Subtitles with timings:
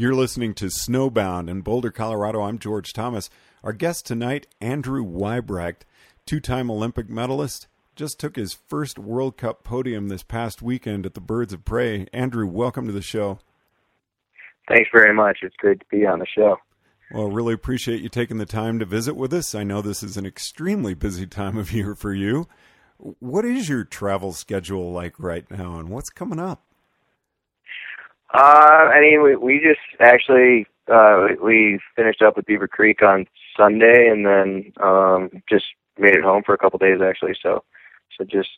[0.00, 2.40] You're listening to Snowbound in Boulder, Colorado.
[2.40, 3.28] I'm George Thomas.
[3.62, 5.82] Our guest tonight, Andrew Weibrecht,
[6.24, 11.12] two time Olympic medalist, just took his first World Cup podium this past weekend at
[11.12, 12.06] the Birds of Prey.
[12.14, 13.40] Andrew, welcome to the show.
[14.70, 15.40] Thanks very much.
[15.42, 16.56] It's great to be on the show.
[17.12, 19.54] Well, really appreciate you taking the time to visit with us.
[19.54, 22.48] I know this is an extremely busy time of year for you.
[22.96, 26.64] What is your travel schedule like right now, and what's coming up?
[28.32, 33.26] Uh, I mean, we we just actually uh, we finished up with Beaver Creek on
[33.56, 35.64] Sunday, and then um, just
[35.98, 37.34] made it home for a couple days actually.
[37.42, 37.64] So,
[38.16, 38.50] so just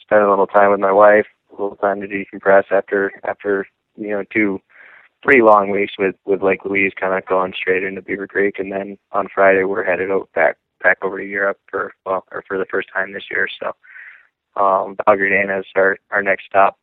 [0.00, 4.10] spent a little time with my wife, a little time to decompress after after you
[4.10, 4.60] know two
[5.22, 8.72] pretty long weeks with with Lake Louise, kind of going straight into Beaver Creek, and
[8.72, 12.58] then on Friday we're headed out back back over to Europe for well, or for
[12.58, 13.46] the first time this year.
[13.60, 16.78] So, um, Belgrade is our our next stop.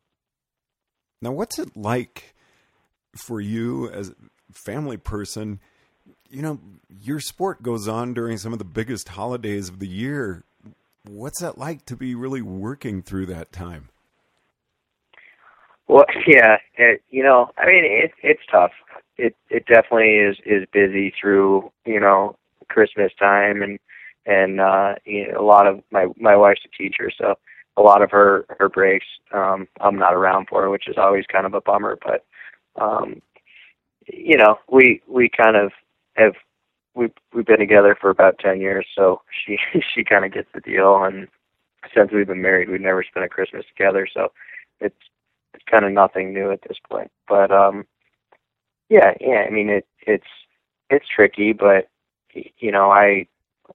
[1.20, 2.34] Now, what's it like
[3.18, 4.14] for you as a
[4.52, 5.60] family person?
[6.30, 6.60] You know,
[7.02, 10.44] your sport goes on during some of the biggest holidays of the year.
[11.06, 13.88] What's that like to be really working through that time?
[15.86, 18.72] Well, yeah, it, you know, I mean, it, it's tough.
[19.16, 22.36] It it definitely is is busy through you know
[22.68, 23.78] Christmas time and
[24.26, 27.34] and uh, you know, a lot of my my wife's a teacher, so
[27.76, 31.46] a lot of her her breaks um, I'm not around for, which is always kind
[31.46, 31.98] of a bummer.
[32.04, 32.24] But
[32.80, 33.22] um,
[34.06, 35.72] you know, we we kind of
[36.16, 36.34] have
[36.94, 39.58] we we've been together for about ten years, so she
[39.94, 41.04] she kind of gets the deal.
[41.04, 41.28] And
[41.94, 44.32] since we've been married, we've never spent a Christmas together, so
[44.80, 44.96] it's
[45.54, 47.10] it's kind of nothing new at this point.
[47.28, 47.86] But um,
[48.88, 49.44] yeah, yeah.
[49.46, 50.26] I mean, it it's
[50.90, 51.88] it's tricky, but
[52.58, 53.26] you know, I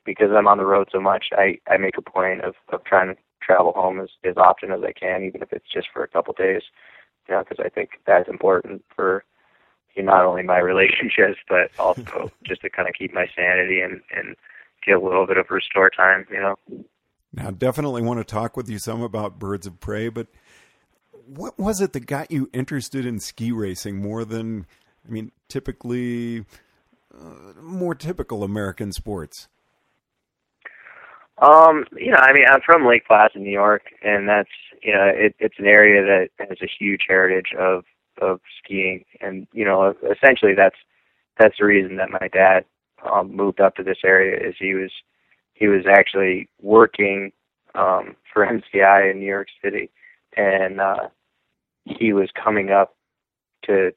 [0.05, 3.13] because I'm on the road so much, I I make a point of of trying
[3.15, 6.07] to travel home as as often as I can, even if it's just for a
[6.07, 6.63] couple days.
[7.27, 9.23] You know, because I think that's important for
[9.95, 13.81] you know, not only my relationships, but also just to kind of keep my sanity
[13.81, 14.35] and and
[14.85, 16.25] get a little bit of restore time.
[16.29, 16.55] You know.
[17.35, 20.27] Now, definitely want to talk with you some about Birds of Prey, but
[21.25, 24.67] what was it that got you interested in ski racing more than,
[25.07, 26.45] I mean, typically
[27.13, 29.47] uh, more typical American sports?
[31.39, 34.49] Um, you know, I mean, I'm from Lake Placid, New York, and that's
[34.83, 37.83] you know, it, it's an area that has a huge heritage of
[38.21, 40.75] of skiing, and you know, essentially that's
[41.39, 42.65] that's the reason that my dad
[43.11, 44.91] um, moved up to this area is he was
[45.53, 47.31] he was actually working
[47.75, 49.89] um, for MCI in New York City,
[50.37, 51.07] and uh,
[51.85, 52.95] he was coming up
[53.65, 53.91] to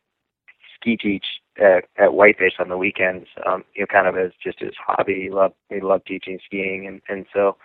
[0.75, 1.25] ski teach
[1.59, 3.27] at, at Whiteface on the weekends.
[3.47, 5.23] Um, you know, kind of as just his hobby.
[5.23, 7.57] He loved he loved teaching skiing, and and so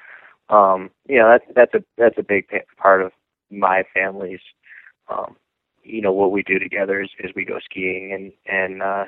[0.52, 2.46] um, you know that's that's a that's a big
[2.78, 3.12] part of
[3.50, 4.40] my family's
[5.10, 5.36] um,
[5.84, 9.06] you know what we do together is, is we go skiing and and uh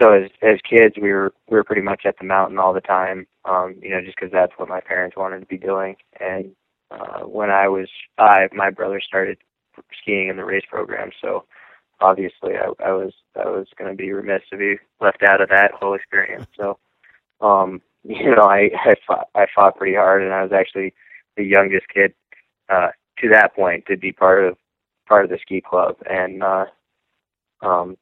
[0.00, 2.80] so as as kids we were we were pretty much at the mountain all the
[2.80, 5.96] time um you know just because that's what my parents wanted to be doing.
[6.20, 6.52] And
[6.90, 9.38] uh when i was five my brother started
[10.02, 11.10] skiing in the race program.
[11.20, 11.44] So
[12.00, 15.48] obviously i i was i was going to be remiss to be left out of
[15.50, 16.46] that whole experience.
[16.56, 16.78] So
[17.40, 20.94] um you know i i fought i fought pretty hard and i was actually
[21.36, 22.12] the youngest kid
[22.68, 22.88] uh
[23.18, 24.56] to that point to be part of
[25.08, 25.96] part of the ski club.
[26.08, 26.66] And uh
[27.62, 27.96] um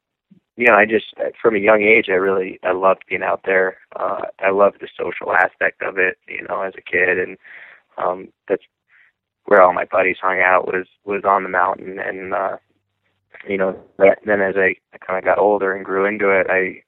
[0.56, 1.06] you know i just
[1.40, 3.78] from a young age i really i loved being out there.
[3.94, 7.18] Uh i loved the social aspect of it you know as a kid.
[7.18, 7.38] And
[7.98, 8.64] um that's
[9.46, 11.98] where all my buddies hung out was was on the mountain.
[11.98, 12.56] And uh
[13.48, 16.46] you know that, then as i, I kind of got older and grew into it
[16.50, 16.82] i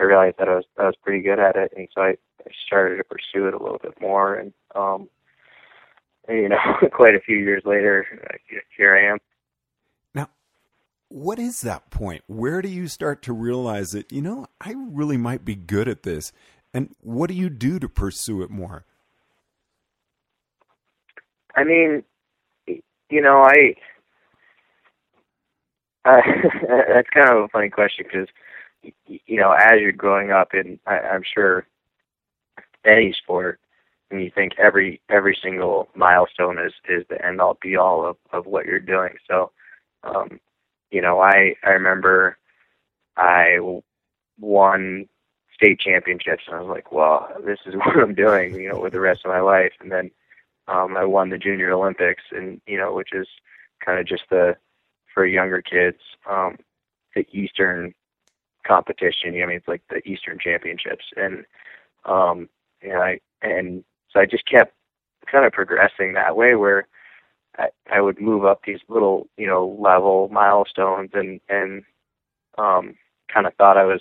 [0.00, 2.50] i realized that i was i was pretty good at it and so i, I
[2.66, 5.08] started to pursue it a little bit more and um
[6.28, 6.58] you know
[6.92, 8.06] quite a few years later
[8.76, 9.18] here i am
[10.14, 10.28] Now,
[11.08, 12.22] what is that point?
[12.26, 16.02] Where do you start to realize that, you know, I really might be good at
[16.02, 16.32] this?
[16.74, 18.84] And what do you do to pursue it more?
[21.56, 22.04] I mean,
[22.66, 23.74] you know, I,
[26.08, 26.20] uh,
[26.88, 28.28] that's kind of a funny question because,
[28.82, 31.66] you know, as you're growing up, and I, I'm sure
[32.84, 33.60] any sport,
[34.10, 38.16] and you think every every single milestone is is the end all be all of
[38.32, 39.14] of what you're doing.
[39.28, 39.50] So,
[40.04, 40.40] um,
[40.90, 42.38] you know, I I remember
[43.16, 43.58] I
[44.38, 45.08] won
[45.54, 48.92] state championships, and I was like, well, this is what I'm doing, you know, with
[48.92, 49.72] the rest of my life.
[49.80, 50.10] And then
[50.68, 53.26] um, I won the Junior Olympics, and you know, which is
[53.84, 54.56] kind of just the
[55.12, 55.98] for younger kids,
[56.30, 56.56] um,
[57.14, 57.94] the Eastern
[58.68, 59.34] competition.
[59.34, 61.44] You know, I mean, it's like the Eastern Championships, and
[62.04, 62.48] um,
[62.82, 63.82] you know, I and
[64.12, 64.74] so I just kept
[65.30, 66.86] kind of progressing that way, where
[67.58, 71.82] I, I would move up these little, you know, level milestones and and
[72.56, 72.94] um
[73.32, 74.00] kind of thought I was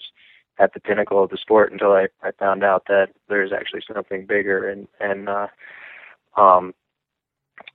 [0.60, 4.26] at the pinnacle of the sport until I, I found out that there's actually something
[4.26, 5.48] bigger and and uh
[6.36, 6.74] um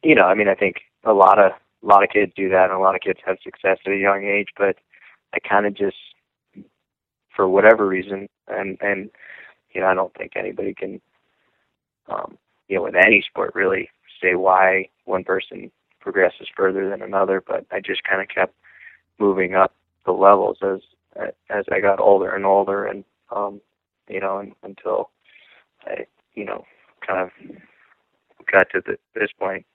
[0.02, 1.52] you know, I mean I think a lot of
[1.82, 3.96] a lot of kids do that and a lot of kids have success at a
[3.96, 4.76] young age, but
[5.34, 5.96] I kind of just
[7.34, 9.11] for whatever reason and and
[9.73, 11.00] you know, I don't think anybody can
[12.08, 12.38] um
[12.69, 13.90] you know, with any sport really
[14.20, 15.70] say why one person
[16.00, 18.55] progresses further than another, but I just kind of kept
[19.19, 19.75] moving up
[20.05, 20.81] the levels as
[21.50, 23.61] as I got older and older, and um,
[24.08, 25.11] you know, and, until
[25.85, 26.64] I, you know,
[27.06, 27.31] kind of
[28.50, 29.67] got to the, this point.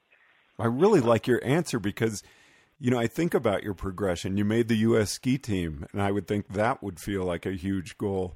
[0.60, 2.24] I really like your answer because,
[2.80, 4.38] you know, I think about your progression.
[4.38, 5.12] You made the U.S.
[5.12, 8.36] ski team, and I would think that would feel like a huge goal.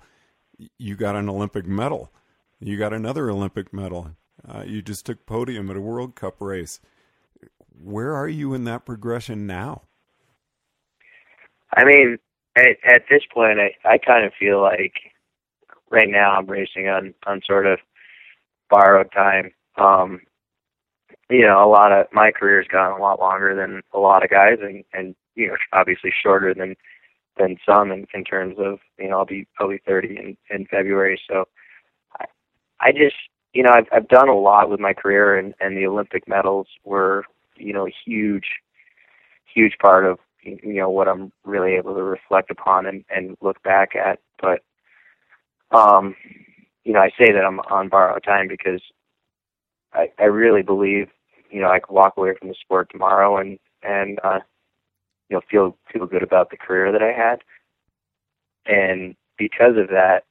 [0.78, 2.12] You got an Olympic medal.
[2.60, 4.12] You got another Olympic medal.
[4.48, 6.80] Uh, you just took podium at a World Cup race.
[7.84, 9.84] Where are you in that progression now?
[11.76, 12.18] I mean,
[12.56, 14.94] at, at this point, I, I kind of feel like
[15.90, 17.80] right now I'm racing on on sort of
[18.70, 19.52] borrowed time.
[19.78, 20.22] Um,
[21.32, 24.30] you know, a lot of my career's gone a lot longer than a lot of
[24.30, 26.76] guys, and and you know, obviously shorter than
[27.38, 31.20] than some in, in terms of you know I'll be be 30 in in February,
[31.30, 31.46] so
[32.20, 32.26] I,
[32.82, 33.16] I just
[33.54, 36.68] you know I've I've done a lot with my career, and and the Olympic medals
[36.84, 37.24] were
[37.56, 38.48] you know a huge
[39.54, 43.62] huge part of you know what I'm really able to reflect upon and, and look
[43.64, 44.20] back at.
[44.42, 44.62] But
[45.72, 46.16] um,
[46.84, 48.82] you know, I say that I'm on borrowed time because
[49.94, 51.08] I, I really believe
[51.52, 54.40] you know I could walk away from the sport tomorrow and and uh,
[55.30, 57.42] you know feel feel good about the career that I had.
[58.66, 60.26] And because of that,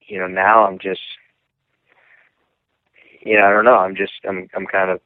[0.00, 1.00] you know, now I'm just
[3.20, 5.00] you know I don't know I'm just I'm I'm kind of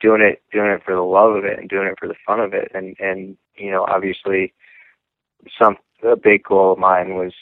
[0.00, 2.40] doing it doing it for the love of it and doing it for the fun
[2.40, 4.52] of it and and you know obviously
[5.58, 7.32] some a big goal of mine was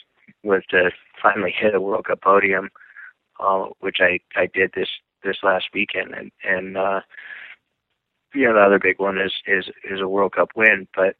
[0.43, 0.91] was to
[1.21, 2.69] finally hit a World Cup podium,
[3.39, 4.89] uh, which I I did this
[5.23, 7.01] this last weekend and and uh,
[8.33, 11.15] you know the other big one is is is a World Cup win, but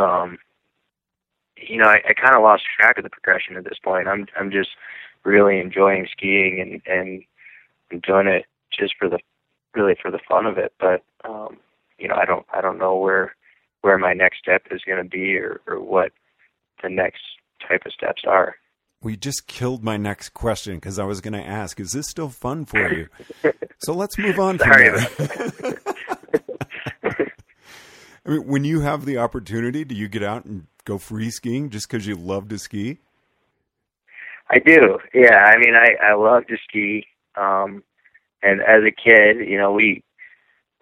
[0.00, 0.38] um,
[1.56, 4.08] you know I, I kind of lost track of the progression at this point.
[4.08, 4.70] I'm I'm just
[5.24, 7.22] really enjoying skiing and and
[7.90, 8.46] I'm doing it
[8.78, 9.18] just for the
[9.74, 10.72] really for the fun of it.
[10.78, 11.58] But um,
[11.98, 13.34] you know, I don't I don't know where
[13.82, 16.12] where my next step is going to be or, or what
[16.82, 17.22] the next
[17.66, 18.56] type of steps are.
[19.02, 22.28] We just killed my next question because I was going to ask, is this still
[22.28, 23.08] fun for you?
[23.78, 25.78] so let's move on from there.
[28.26, 31.70] I mean, when you have the opportunity, do you get out and go free skiing
[31.70, 32.98] just because you love to ski?
[34.50, 34.98] I do.
[35.14, 37.06] Yeah, I mean, I I love to ski.
[37.36, 37.82] Um,
[38.42, 40.02] and as a kid, you know, we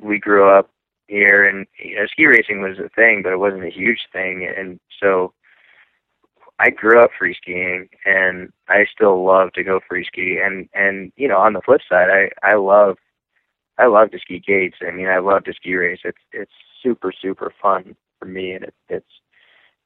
[0.01, 0.71] we grew up
[1.09, 4.51] here, and you know, ski racing was a thing, but it wasn't a huge thing,
[4.57, 5.33] and so
[6.59, 10.39] I grew up free skiing, and I still love to go free ski.
[10.43, 12.97] And and you know, on the flip side, I I love
[13.79, 14.77] I love to ski gates.
[14.87, 16.01] I mean, I love to ski race.
[16.05, 16.53] It's it's
[16.83, 19.11] super super fun for me, and it, it's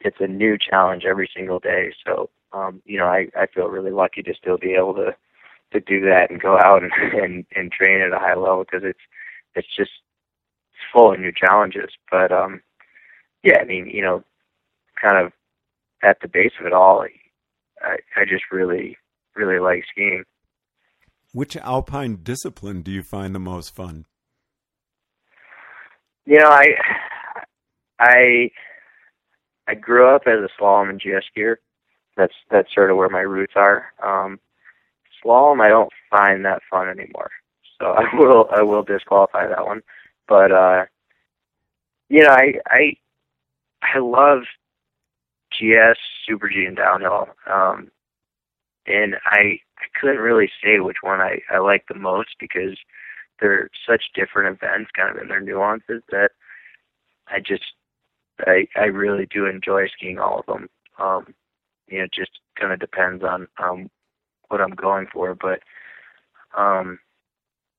[0.00, 1.92] it's a new challenge every single day.
[2.06, 5.14] So um, you know, I I feel really lucky to still be able to
[5.72, 6.92] to do that and go out and
[7.22, 9.00] and, and train at a high level because it's
[9.54, 9.90] it's just
[10.92, 11.90] full of new challenges.
[12.10, 12.62] But um,
[13.42, 14.24] yeah, I mean, you know,
[15.00, 15.32] kind of
[16.02, 17.02] at the base of it all,
[17.82, 18.96] I I just really
[19.34, 20.24] really like skiing.
[21.32, 24.06] Which alpine discipline do you find the most fun?
[26.24, 26.74] You know, I
[27.98, 28.50] I
[29.66, 31.56] I grew up as a slalom and GS skier.
[32.16, 33.92] That's that's sort of where my roots are.
[34.02, 34.40] Um,
[35.24, 37.30] slalom, I don't find that fun anymore.
[37.80, 39.82] So I will I will disqualify that one.
[40.26, 40.84] But uh,
[42.08, 42.96] you know, I I
[43.82, 44.42] I love
[45.52, 47.28] GS, Super G, and downhill.
[47.50, 47.90] Um,
[48.86, 52.76] and I I couldn't really say which one I I like the most because
[53.40, 56.30] they're such different events, kind of in their nuances that
[57.28, 57.64] I just
[58.40, 60.68] I I really do enjoy skiing all of them.
[60.98, 61.34] Um,
[61.88, 63.90] you know, just kind of depends on um
[64.48, 65.60] what I'm going for, but
[66.58, 66.98] um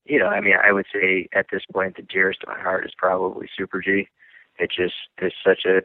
[0.06, 2.86] you know, I mean, I would say at this point the dearest to my heart
[2.86, 4.08] is probably Super G.
[4.58, 5.82] It just is such a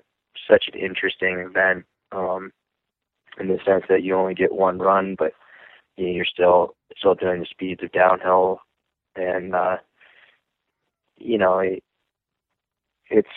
[0.48, 2.52] such an interesting event um
[3.38, 5.32] in the sense that you only get one run, but
[5.96, 8.60] you know, you're still still doing the speeds of downhill,
[9.16, 9.76] and uh,
[11.16, 11.82] you know it,
[13.10, 13.28] it's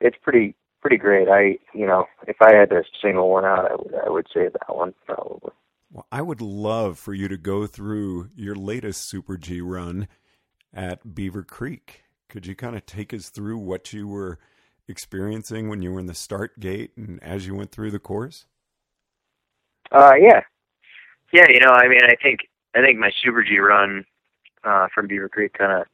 [0.00, 1.28] it's pretty pretty great.
[1.28, 4.48] I you know if I had to single one out, I would I would say
[4.48, 5.52] that one probably.
[5.90, 10.08] Well, I would love for you to go through your latest Super G run
[10.72, 12.02] at Beaver Creek.
[12.28, 14.40] Could you kind of take us through what you were
[14.88, 18.46] experiencing when you were in the start gate and as you went through the course?
[19.92, 20.40] Uh, yeah,
[21.32, 21.46] yeah.
[21.48, 22.40] You know, I mean, I think
[22.74, 24.04] I think my Super G run
[24.64, 25.86] uh, from Beaver Creek kind of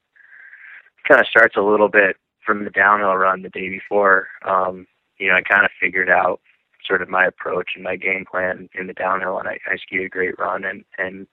[1.06, 4.28] kind of starts a little bit from the downhill run the day before.
[4.47, 4.87] Um,
[5.18, 6.40] you know, I kind of figured out
[6.87, 10.00] sort of my approach and my game plan in the downhill, and I, I skied
[10.00, 10.64] a great run.
[10.64, 11.26] And and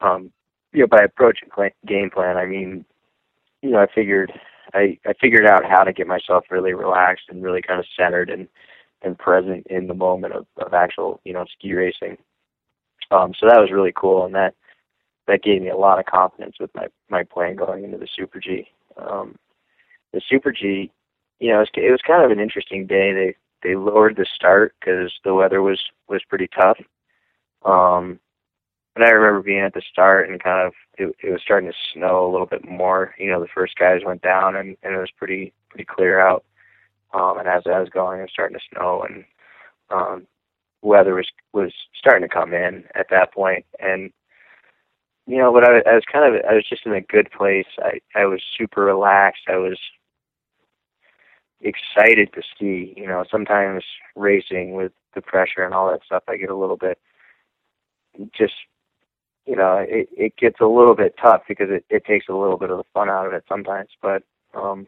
[0.00, 0.32] um,
[0.72, 2.84] you know, by approach and game plan, I mean,
[3.62, 4.32] you know, I figured
[4.74, 8.30] I I figured out how to get myself really relaxed and really kind of centered
[8.30, 8.48] and
[9.02, 12.16] and present in the moment of, of actual you know ski racing.
[13.10, 14.54] Um, so that was really cool, and that
[15.26, 18.40] that gave me a lot of confidence with my my plan going into the Super
[18.40, 18.68] G.
[18.96, 19.36] Um,
[20.12, 20.90] the Super G,
[21.38, 23.12] you know, it was, it was kind of an interesting day.
[23.12, 26.78] They they lowered the start because the weather was was pretty tough.
[27.64, 28.18] Um,
[28.96, 31.76] and I remember being at the start and kind of it, it was starting to
[31.92, 33.14] snow a little bit more.
[33.18, 36.44] You know, the first guys went down and, and it was pretty pretty clear out.
[37.12, 39.24] Um, and as I was going, it was starting to snow and
[39.90, 40.26] um,
[40.82, 43.64] weather was was starting to come in at that point.
[43.78, 44.12] And
[45.26, 47.66] you know, but I, I was kind of I was just in a good place.
[47.78, 49.44] I I was super relaxed.
[49.48, 49.78] I was
[51.60, 52.92] excited to ski.
[52.96, 53.84] You know, sometimes
[54.16, 56.98] racing with the pressure and all that stuff, I get a little bit
[58.36, 58.54] just
[59.46, 62.56] you know, it, it gets a little bit tough because it, it takes a little
[62.56, 63.88] bit of the fun out of it sometimes.
[64.00, 64.22] But
[64.54, 64.86] um,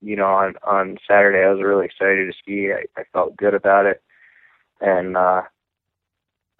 [0.00, 2.72] you know, on on Saturday I was really excited to ski.
[2.72, 4.02] I, I felt good about it,
[4.80, 5.42] and uh,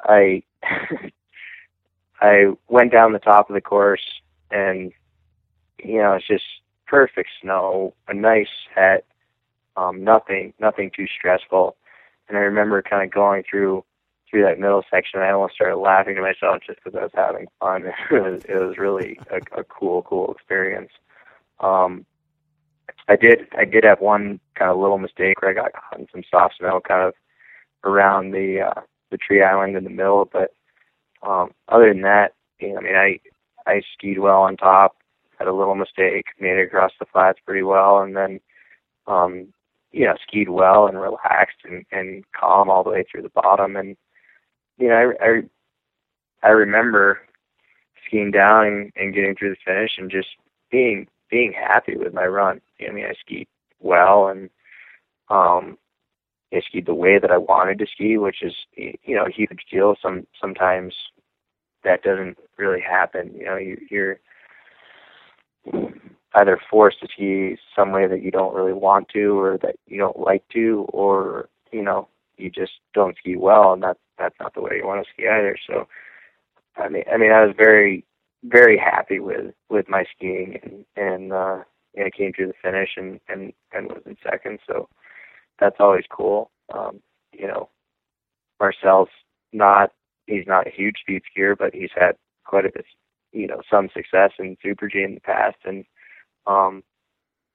[0.02, 0.42] I
[2.20, 4.04] I went down the top of the course,
[4.50, 4.92] and
[5.82, 6.44] you know, it's just
[6.87, 9.06] perfect snow, a nice set,
[9.76, 11.76] um, nothing nothing too stressful.
[12.28, 13.85] And I remember kind of going through
[14.30, 17.46] through that middle section, I almost started laughing to myself just because I was having
[17.58, 17.84] fun.
[18.10, 20.92] it was it was really a, a cool, cool experience.
[21.58, 22.06] Um,
[23.08, 26.06] I did I did have one kind of little mistake where I got caught in
[26.12, 27.14] some soft snow, kind of
[27.84, 30.28] around the uh, the tree island in the middle.
[30.30, 30.54] But
[31.22, 33.20] um, other than that, you know, I mean, I
[33.66, 34.96] I skied well on top.
[35.38, 38.40] Had a little mistake, made it across the flats pretty well, and then
[39.06, 39.49] um,
[39.90, 43.76] you know skied well and relaxed and, and calm all the way through the bottom.
[43.76, 43.96] And
[44.80, 45.42] you know, I, I,
[46.42, 47.20] I remember
[48.06, 50.28] skiing down and, and getting through the finish and just
[50.70, 52.60] being being happy with my run.
[52.87, 53.46] I mean, I skied
[53.78, 54.50] well and
[55.28, 55.78] um,
[56.52, 59.66] I skied the way that I wanted to ski, which is you know a huge
[59.70, 59.94] deal.
[60.02, 60.94] Some sometimes
[61.84, 63.32] that doesn't really happen.
[63.37, 64.18] You know, you, you're
[66.34, 69.99] either forced to ski some way that you don't really want to or that you
[69.99, 72.08] don't like to, or you know
[72.40, 75.28] you just don't ski well, and that's that's not the way you want to ski
[75.28, 75.56] either.
[75.66, 75.87] So,
[76.76, 78.04] I mean, I mean, I was very
[78.44, 81.59] very happy with with my skiing, and and uh,
[81.94, 84.61] you know, came through the finish and and and was in second.
[84.66, 84.88] So
[85.59, 86.50] that's always cool.
[86.75, 87.00] Um,
[87.32, 87.68] you know,
[88.59, 89.09] Marcel's
[89.52, 89.90] not
[90.26, 92.87] he's not a huge speed skier, but he's had quite a bit,
[93.32, 95.85] you know, some success in Super G in the past, and
[96.47, 96.82] um,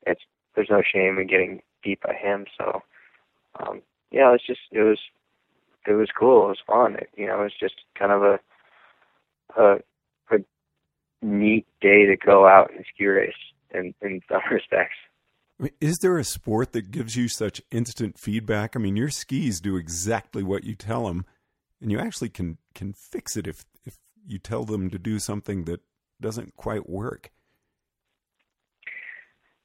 [0.05, 0.21] it's
[0.55, 2.45] there's no shame in getting beat by him.
[2.57, 2.81] So
[3.59, 3.81] um,
[4.11, 4.99] yeah, it's just it was
[5.87, 6.45] it was cool.
[6.45, 6.95] It was fun.
[6.95, 8.39] It, you know, it was just kind of a
[9.57, 9.75] a
[10.31, 10.37] a
[11.21, 13.33] neat day to go out and ski race
[13.73, 14.95] in in some respects.
[15.59, 18.75] I mean, is there a sport that gives you such instant feedback?
[18.75, 21.25] I mean, your skis do exactly what you tell them,
[21.81, 23.97] and you actually can can fix it if if
[24.27, 25.81] you tell them to do something that
[26.21, 27.31] doesn't quite work.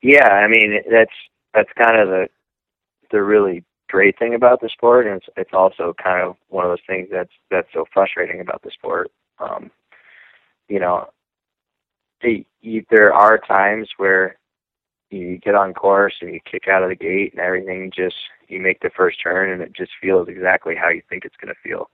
[0.02, 1.12] Yeah, I mean that's
[1.54, 2.28] that's kind of the
[3.10, 6.70] the really great thing about the sport, and it's it's also kind of one of
[6.70, 9.10] those things that's that's so frustrating about the sport.
[9.38, 9.70] Um,
[10.68, 11.08] you know,
[12.22, 14.38] the, you, there are times where
[15.10, 18.14] you get on course and you kick out of the gate and everything just
[18.48, 21.52] you make the first turn and it just feels exactly how you think it's going
[21.52, 21.90] to feel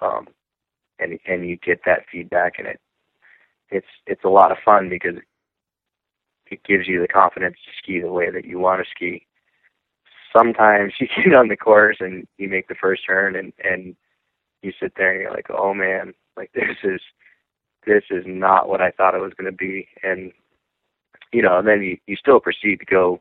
[0.00, 0.26] um
[0.98, 2.80] and and you get that feedback and it
[3.70, 5.16] it's it's a lot of fun because
[6.50, 9.26] it gives you the confidence to ski the way that you want to ski
[10.36, 13.96] sometimes you get on the course and you make the first turn and and
[14.62, 17.00] you sit there and you're like, oh man, like this is
[17.86, 20.32] this is not what I thought it was going to be, and
[21.32, 23.20] you know, and then you you still proceed to go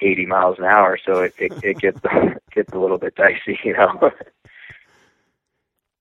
[0.00, 2.00] 80 miles an hour, so it it, it gets
[2.54, 4.10] gets a little bit dicey, you know.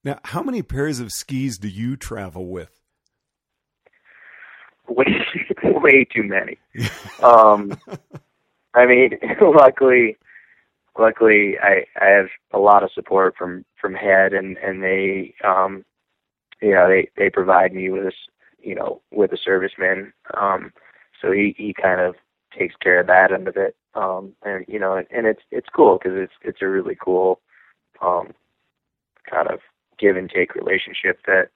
[0.03, 2.79] now, how many pairs of skis do you travel with?
[4.87, 5.25] Way
[5.63, 6.57] way too many.
[7.21, 7.77] um
[8.73, 9.11] I mean,
[9.41, 10.17] luckily,
[10.97, 15.83] luckily, I I have a lot of support from from head, and and they, um,
[16.61, 18.15] you know, they they provide me with this,
[18.61, 20.11] you know, with a serviceman.
[20.39, 20.71] Um,
[21.21, 22.15] so he he kind of
[22.57, 23.75] takes care of that end of it.
[23.95, 27.41] Um, and you know, and, and it's it's cool because it's it's a really cool
[28.01, 28.33] um,
[29.29, 29.59] kind of
[29.99, 31.49] give and take relationship that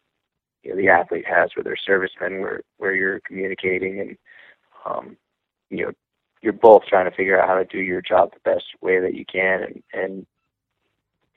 [0.64, 4.18] you know, the athlete has with their servicemen, where where you're communicating and
[4.86, 5.18] um,
[5.70, 5.92] you know
[6.46, 9.16] you're both trying to figure out how to do your job the best way that
[9.16, 10.26] you can, and and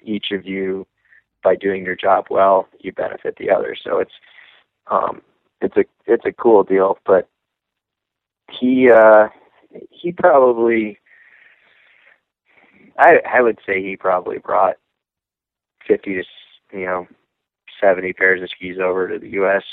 [0.03, 0.87] each of you
[1.43, 3.75] by doing your job well, you benefit the other.
[3.83, 4.12] So it's
[4.88, 5.23] um,
[5.62, 7.27] it's a it's a cool deal, but
[8.50, 9.29] he uh,
[9.91, 10.99] he probably
[12.99, 14.77] I I would say he probably brought
[15.87, 16.25] fifty to
[16.79, 17.09] you know
[17.81, 19.65] seventy pairs of skis over to the U.S.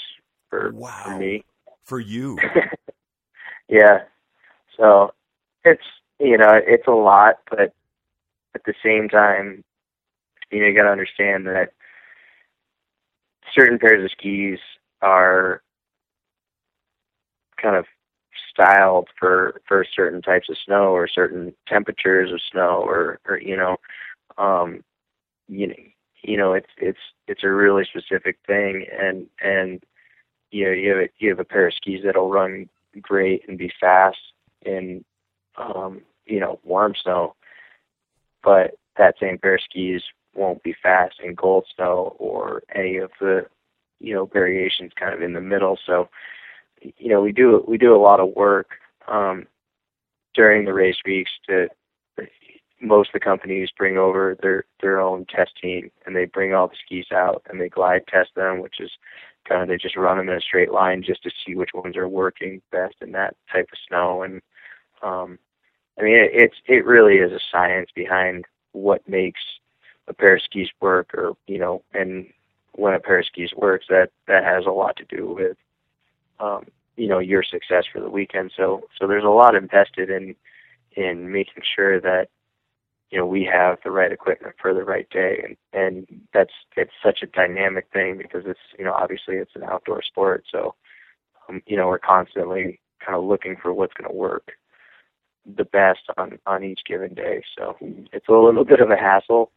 [0.49, 1.01] for wow.
[1.03, 1.43] for me
[1.83, 2.39] for you.
[3.67, 4.03] yeah,
[4.77, 5.11] so
[5.65, 5.83] it's
[6.19, 7.73] you know it's a lot, but
[8.53, 9.63] at the same time,
[10.51, 11.71] you know you got to understand that
[13.53, 14.59] certain pairs of skis
[15.01, 15.61] are
[17.61, 17.85] kind of
[18.51, 23.55] styled for for certain types of snow or certain temperatures of snow or or you
[23.57, 23.77] know
[24.37, 24.81] um
[25.47, 25.75] you know
[26.23, 29.83] you know it's it's it's a really specific thing and and
[30.51, 32.69] you know you have a, you have a pair of skis that'll run
[33.01, 34.17] great and be fast
[34.65, 35.03] in
[35.57, 37.35] um you know warm snow
[38.43, 40.01] but that same pair of skis
[40.35, 43.45] won't be fast in cold snow or any of the
[43.99, 45.77] you know variations kind of in the middle.
[45.85, 46.09] So
[46.81, 48.69] you know we do we do a lot of work
[49.07, 49.47] um,
[50.33, 51.67] during the race weeks to
[52.81, 56.67] most of the companies bring over their their own test team and they bring all
[56.67, 58.91] the skis out and they glide test them which is
[59.47, 61.95] kind of they just run them in a straight line just to see which ones
[61.95, 64.23] are working best in that type of snow.
[64.23, 64.41] And
[65.01, 65.39] um
[65.99, 69.41] I mean it, it's it really is a science behind what makes
[70.07, 72.27] a pair of skis work or you know and
[72.73, 75.57] when a pair of skis works that that has a lot to do with
[76.39, 78.51] um, you know your success for the weekend.
[78.55, 80.35] So so there's a lot invested in
[80.95, 82.29] in making sure that
[83.11, 86.91] you know we have the right equipment for the right day, and and that's it's
[87.03, 90.75] such a dynamic thing because it's you know obviously it's an outdoor sport, so
[91.49, 94.53] um, you know we're constantly kind of looking for what's going to work
[95.45, 97.43] the best on on each given day.
[97.57, 99.51] So it's a little bit of a hassle.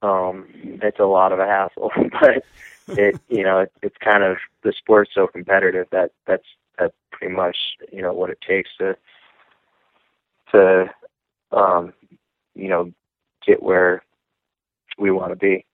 [0.00, 0.46] Um,
[0.82, 2.44] it's a lot of a hassle, but
[2.96, 6.46] it you know it, it's kind of the sport's so competitive that that's
[6.78, 7.56] that's pretty much
[7.92, 8.96] you know what it takes to
[10.52, 10.86] to
[11.52, 11.92] um
[12.54, 12.90] you know
[13.46, 14.02] get where
[14.98, 15.64] we want to be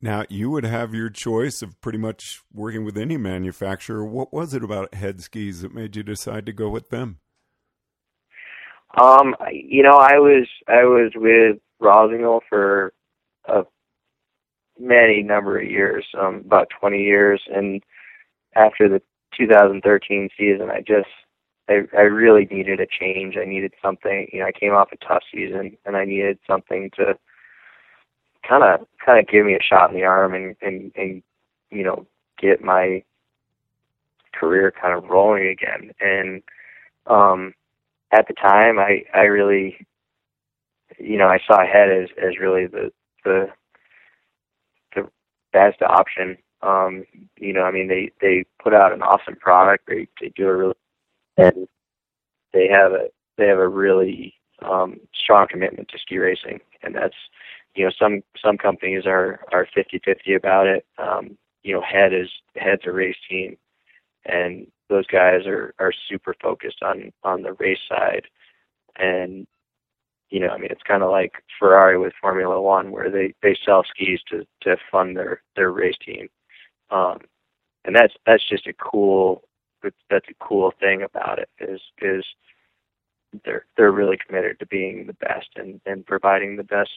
[0.00, 4.52] now you would have your choice of pretty much working with any manufacturer what was
[4.52, 7.18] it about head skis that made you decide to go with them
[9.00, 12.92] um you know i was i was with rossignol for
[13.46, 13.64] a
[14.78, 17.40] many number of years, um, about 20 years.
[17.52, 17.82] And
[18.54, 19.02] after the
[19.36, 21.08] 2013 season, I just,
[21.68, 23.36] I, I really needed a change.
[23.36, 26.90] I needed something, you know, I came off a tough season and I needed something
[26.96, 27.18] to
[28.48, 31.22] kind of, kind of give me a shot in the arm and, and, and,
[31.70, 32.06] you know,
[32.40, 33.02] get my
[34.32, 35.92] career kind of rolling again.
[36.00, 36.42] And,
[37.06, 37.54] um,
[38.12, 39.86] at the time, I, I really,
[40.98, 42.90] you know, I saw Head as, as really the,
[43.24, 43.50] the
[45.52, 46.36] best option.
[46.62, 47.04] Um,
[47.38, 49.86] you know, I mean, they they put out an awesome product.
[49.86, 50.74] They they do a really
[51.36, 51.68] and
[52.52, 57.14] they have a they have a really um, strong commitment to ski racing, and that's
[57.74, 60.84] you know some some companies are are fifty fifty about it.
[60.98, 63.56] Um, you know, head is head's a race team,
[64.26, 68.26] and those guys are are super focused on on the race side,
[68.96, 69.46] and
[70.30, 73.56] you know, I mean, it's kind of like Ferrari with Formula One, where they they
[73.64, 76.28] sell skis to to fund their their race team,
[76.90, 77.20] um,
[77.84, 79.42] and that's that's just a cool
[80.10, 82.24] that's a cool thing about it is is
[83.44, 86.90] they're they're really committed to being the best and and providing the best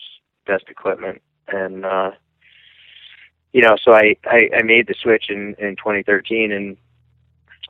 [0.45, 1.21] best equipment.
[1.47, 2.11] And uh
[3.53, 6.77] you know so I, I i made the switch in in 2013 and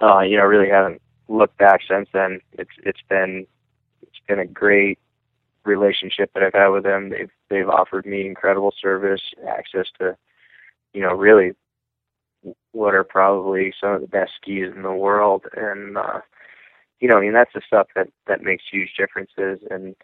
[0.01, 3.45] uh you know really haven't looked back since then it's it's been
[4.01, 4.99] it's been a great
[5.65, 7.09] relationship that I've had with them.
[7.09, 10.17] They've they've offered me incredible service, access to,
[10.93, 11.53] you know, really
[12.71, 16.21] what are probably some of the best skis in the world, and uh,
[16.99, 19.59] you know, I mean that's the stuff that that makes huge differences.
[19.69, 19.95] And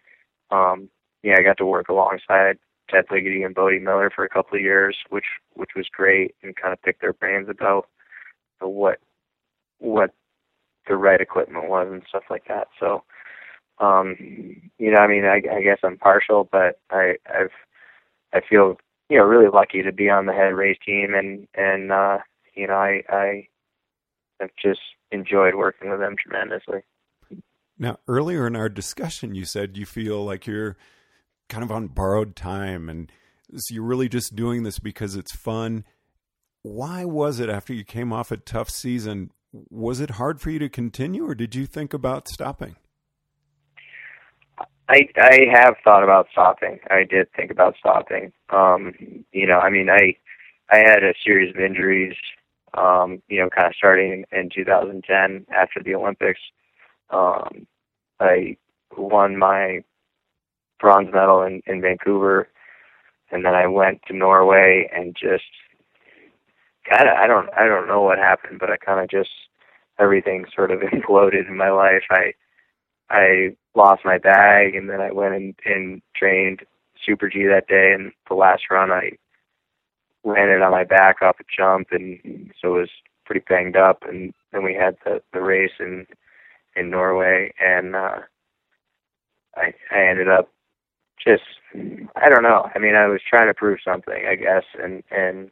[0.52, 0.90] um,
[1.24, 4.64] yeah, I got to work alongside Ted Ligety and Bode Miller for a couple of
[4.64, 7.88] years, which which was great, and kind of pick their brains about
[8.60, 9.00] what
[9.80, 10.14] what
[10.88, 12.68] the right equipment was and stuff like that.
[12.80, 13.04] So
[13.80, 14.16] um,
[14.80, 17.52] you know, I mean, I, I guess I'm partial, but I, I've,
[18.34, 18.78] I feel,
[19.10, 22.18] you know, really lucky to be on the head race team, and and uh,
[22.56, 23.48] you know, I, I
[24.40, 24.80] have just
[25.12, 26.82] enjoyed working with them tremendously.
[27.78, 30.76] Now, earlier in our discussion, you said you feel like you're
[31.48, 33.10] kind of on borrowed time and
[33.56, 35.86] so you're really just doing this because it's fun.
[36.64, 39.32] Why was it after you came off a tough season?
[39.52, 42.76] Was it hard for you to continue or did you think about stopping?
[44.90, 46.80] I I have thought about stopping.
[46.90, 48.32] I did think about stopping.
[48.50, 48.94] Um,
[49.32, 50.16] you know, I mean, I
[50.70, 52.16] I had a series of injuries.
[52.74, 56.40] Um, you know, kind of starting in 2010 after the Olympics.
[57.10, 57.66] Um,
[58.20, 58.58] I
[58.96, 59.84] won my
[60.80, 62.50] bronze medal in, in Vancouver,
[63.32, 65.44] and then I went to Norway and just
[66.92, 69.30] of I don't I don't know what happened, but I kind of just
[70.00, 72.04] everything sort of imploded in my life.
[72.10, 72.34] I
[73.10, 76.62] I lost my bag, and then I went and, and trained
[77.06, 79.12] Super G that day, and the last run I
[80.24, 82.90] landed on my back off a jump, and so was
[83.26, 84.04] pretty banged up.
[84.08, 86.08] And then we had the the race in
[86.76, 88.20] in Norway, and uh,
[89.56, 90.50] I I ended up
[91.24, 91.44] just
[92.16, 92.70] I don't know.
[92.74, 95.52] I mean, I was trying to prove something, I guess, and and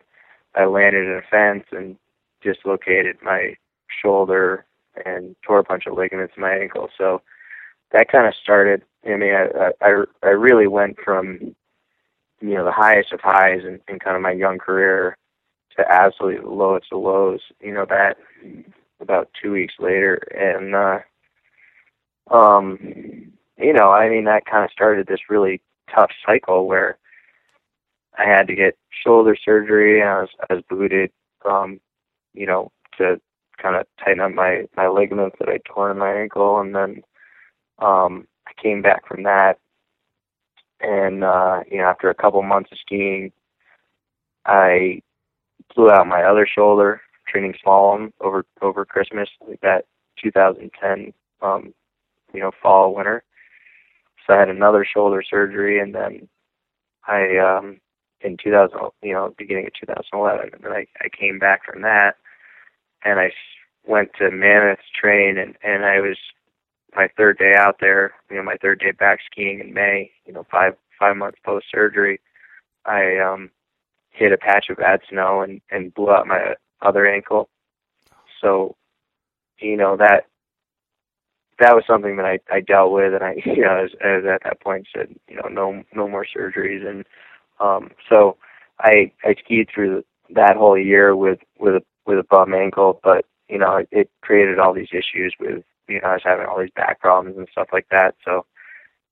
[0.56, 1.98] I landed in a fence and
[2.42, 3.56] dislocated my
[4.02, 4.66] shoulder
[5.06, 6.90] and tore a bunch of ligaments in my ankle.
[6.98, 7.22] So
[7.92, 8.84] that kind of started.
[9.06, 11.56] I mean, I I I really went from
[12.42, 15.18] you know the highest of highs in, in kind of my young career
[15.78, 17.42] to absolutely the lowest of lows.
[17.60, 18.18] You know that
[19.00, 21.00] about two weeks later, and uh,
[22.36, 25.62] um, you know, I mean, that kind of started this really
[25.94, 26.98] tough cycle where
[28.18, 30.02] I had to get shoulder surgery.
[30.02, 31.12] And I was I was booted,
[31.50, 31.80] um,
[32.34, 33.20] you know, to
[33.62, 37.04] kind of tighten up my my ligaments that I tore in my ankle, and then
[37.80, 39.60] um, I came back from that,
[40.82, 43.32] and uh, you know, after a couple months of skiing,
[44.46, 45.02] I
[45.76, 49.86] blew out my other shoulder training slalom over over Christmas, like that
[50.24, 51.74] 2010, um,
[52.34, 53.24] you know, fall winter.
[54.26, 56.28] So I had another shoulder surgery, and then
[57.08, 57.80] I um,
[58.26, 62.16] in 2000, you know, beginning of 2011, and then I I came back from that,
[63.04, 63.32] and I
[63.86, 66.18] went to Mammoth train, and and I was
[66.96, 70.34] my third day out there, you know, my third day back skiing in May, you
[70.34, 72.20] know, five five months post surgery,
[72.86, 73.52] I um
[74.12, 77.50] hit a patch of bad snow and and blew out my other ankle.
[78.42, 78.76] So,
[79.60, 80.26] you know that
[81.60, 84.44] that was something that I I dealt with, and I you know as, as at
[84.44, 87.06] that point said you know no no more surgeries, and
[87.60, 88.38] um so
[88.80, 93.26] I I skied through that whole year with with a with a bum ankle, but
[93.50, 96.60] you know it, it created all these issues with you know, I was having all
[96.60, 98.16] these back problems and stuff like that.
[98.24, 98.46] So,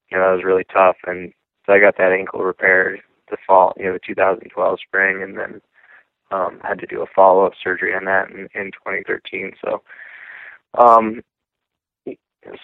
[0.10, 0.97] you know, that was really tough.
[1.06, 1.34] And
[1.65, 5.62] so I got that ankle repaired the fall, you know, the 2012 spring, and then
[6.32, 9.53] um, had to do a follow-up surgery on that in, in 2013.
[9.63, 9.82] So,
[10.77, 11.21] um,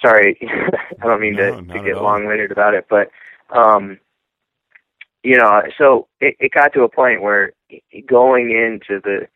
[0.03, 0.37] sorry,
[1.01, 3.09] I don't mean no, to, to get long-winded about it, but
[3.55, 3.99] um,
[5.23, 7.53] you know, so it, it got to a point where
[8.08, 9.27] going into the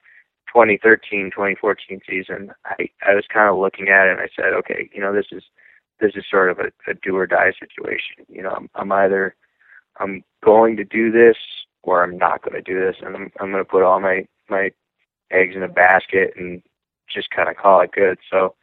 [0.47, 4.87] 2013 2014 season i i was kind of looking at it and i said okay
[4.93, 5.41] you know this is
[5.99, 8.25] this is sort of a, a do or die situation.
[8.27, 9.35] You know i'm i'm either
[9.99, 11.37] i'm going to do this
[11.81, 12.97] or i'm not going to do this.
[13.01, 14.71] And i'm i'm going to put all my my
[15.31, 16.61] eggs in a basket and
[17.11, 18.17] just kind of call it good.
[18.29, 18.55] So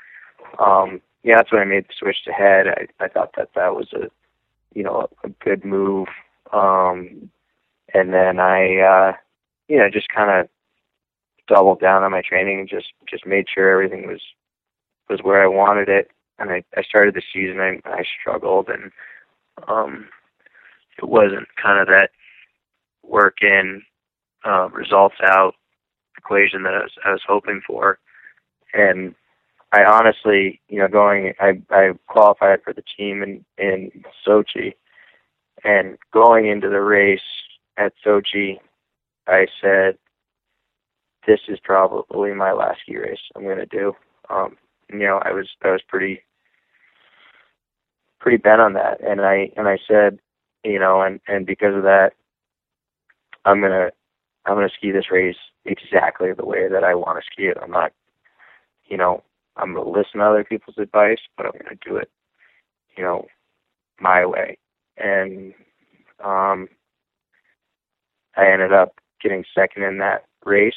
[0.58, 2.66] um yeah that's when i made the switch to head.
[2.68, 4.10] I i thought that that was a
[4.74, 6.08] you know a, a good move
[6.52, 7.30] um
[7.94, 9.12] and then i uh
[9.68, 10.48] you know just kind of
[11.48, 14.20] doubled down on my training and just just made sure everything was
[15.08, 16.10] was where I wanted it.
[16.38, 18.90] And I I started the season I I struggled and
[19.68, 20.08] um
[20.98, 22.10] it wasn't kind of that
[23.02, 23.82] work in
[24.44, 25.54] uh, results out
[26.16, 27.98] equation that I was I was hoping for.
[28.72, 29.14] And
[29.72, 34.74] I honestly, you know, going I I qualified for the team in in Sochi
[35.64, 37.20] and going into the race
[37.76, 38.58] at Sochi
[39.26, 39.96] I said
[41.26, 43.94] this is probably my last ski race I'm going to do.
[44.28, 44.56] Um,
[44.90, 46.22] you know, I was I was pretty
[48.18, 50.18] pretty bent on that, and I and I said,
[50.64, 52.12] you know, and and because of that,
[53.44, 53.90] I'm gonna
[54.46, 57.58] I'm gonna ski this race exactly the way that I want to ski it.
[57.62, 57.92] I'm not,
[58.86, 59.22] you know,
[59.56, 62.10] I'm gonna listen to other people's advice, but I'm gonna do it,
[62.96, 63.26] you know,
[64.00, 64.58] my way.
[65.00, 65.54] And
[66.22, 66.68] um,
[68.36, 70.74] I ended up getting second in that race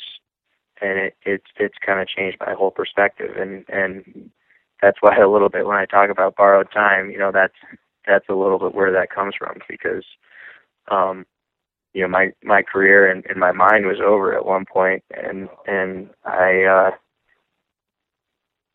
[0.81, 4.29] and it, it's it's kind of changed my whole perspective and and
[4.81, 7.53] that's why a little bit when I talk about borrowed time, you know, that's
[8.05, 10.03] that's a little bit where that comes from because
[10.91, 11.25] um
[11.93, 15.47] you know my my career and, and my mind was over at one point and
[15.67, 16.91] and I uh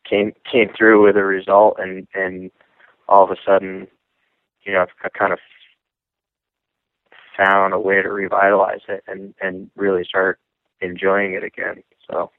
[0.09, 2.51] came came through with a result and and
[3.07, 3.87] all of a sudden,
[4.69, 5.39] you know, I've kind of
[7.35, 10.39] found a way to revitalize it and and really start
[10.81, 11.83] enjoying it again.
[12.09, 12.31] So.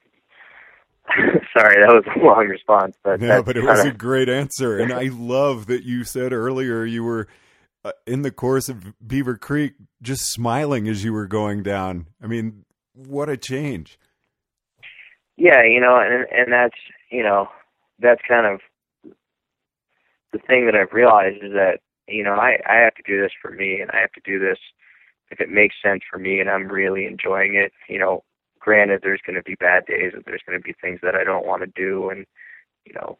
[1.58, 4.92] Sorry, that was a long response, but yeah, but it was a great answer, and
[4.92, 7.26] I love that you said earlier you were
[7.84, 12.06] uh, in the course of Beaver Creek just smiling as you were going down.
[12.22, 12.64] I mean,
[12.94, 13.98] what a change!
[15.36, 16.76] Yeah, you know, and and that's
[17.10, 17.48] you know
[17.98, 18.60] that's kind of
[20.32, 23.32] the thing that I've realized is that you know I I have to do this
[23.40, 24.58] for me, and I have to do this
[25.30, 27.72] if it makes sense for me, and I'm really enjoying it.
[27.88, 28.24] You know,
[28.58, 31.24] granted, there's going to be bad days, and there's going to be things that I
[31.24, 32.26] don't want to do, and
[32.84, 33.18] you know,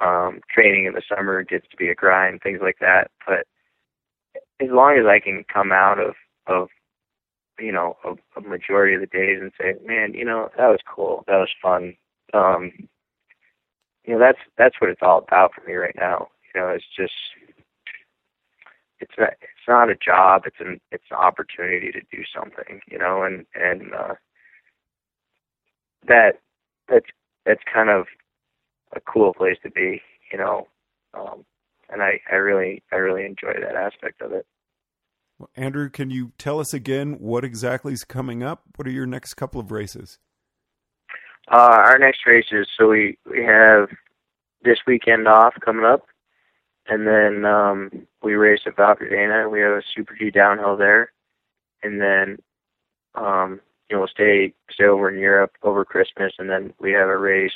[0.00, 3.10] um, training in the summer gets to be a grind, things like that.
[3.26, 3.46] But
[4.60, 6.14] as long as I can come out of
[6.46, 6.68] of
[7.58, 10.80] you know a, a majority of the days and say, man, you know that was
[10.92, 11.94] cool, that was fun.
[12.32, 12.72] Um,
[14.04, 16.28] you know that's that's what it's all about for me right now.
[16.54, 17.12] You know, it's just
[19.04, 20.42] it's not it's not a job.
[20.46, 22.80] It's an it's an opportunity to do something.
[22.90, 24.14] You know, and and uh,
[26.08, 26.40] that
[26.88, 27.06] that's
[27.44, 28.06] that's kind of
[28.94, 30.00] a cool place to be.
[30.32, 30.68] You know,
[31.12, 31.44] um,
[31.90, 34.46] and I I really I really enjoy that aspect of it.
[35.38, 38.62] Well, Andrew, can you tell us again what exactly is coming up?
[38.76, 40.18] What are your next couple of races?
[41.50, 43.88] Uh, our next races, so we we have
[44.62, 46.06] this weekend off coming up,
[46.88, 49.50] and then um, we race at Val Gardena.
[49.50, 51.12] We have a Super G downhill there,
[51.82, 52.38] and then
[53.14, 57.08] um, you know we'll stay stay over in Europe over Christmas, and then we have
[57.08, 57.52] a race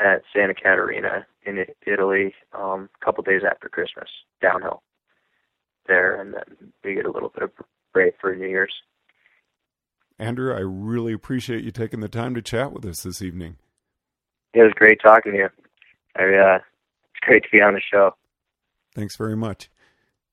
[0.00, 4.08] at Santa Caterina in Italy um, a couple days after Christmas
[4.40, 4.82] downhill
[5.86, 7.50] there, and then we get a little bit of
[7.92, 8.74] break for New Year's.
[10.18, 13.56] Andrew, I really appreciate you taking the time to chat with us this evening.
[14.52, 15.48] It was great talking to you.
[16.16, 18.14] I, uh, it's great to be on the show.
[18.98, 19.70] Thanks very much.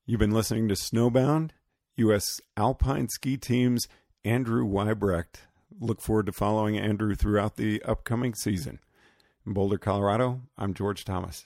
[0.07, 1.51] You've been listening to Snowbound,
[1.97, 2.41] U.S.
[2.57, 3.87] Alpine Ski Team's
[4.23, 5.41] Andrew Weibrecht.
[5.79, 8.79] Look forward to following Andrew throughout the upcoming season.
[9.45, 11.45] In Boulder, Colorado, I'm George Thomas.